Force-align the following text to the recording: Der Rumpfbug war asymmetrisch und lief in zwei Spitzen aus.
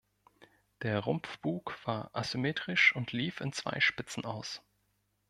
Der 0.81 0.99
Rumpfbug 1.01 1.77
war 1.85 2.09
asymmetrisch 2.13 2.95
und 2.95 3.11
lief 3.11 3.39
in 3.39 3.53
zwei 3.53 3.79
Spitzen 3.79 4.25
aus. 4.25 4.63